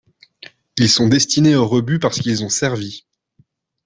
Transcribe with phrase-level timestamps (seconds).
[0.79, 3.05] Ils sont destinés au rebut parce qu'ils ont servi.